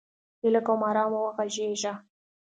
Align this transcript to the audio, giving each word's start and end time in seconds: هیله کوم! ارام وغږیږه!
هیله 0.41 0.61
کوم! 0.65 0.81
ارام 0.89 1.11
وغږیږه! 1.15 1.93